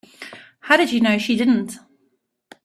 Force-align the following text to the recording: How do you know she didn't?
How 0.61 0.77
do 0.77 0.85
you 0.85 0.99
know 0.99 1.19
she 1.19 1.35
didn't? 1.35 1.77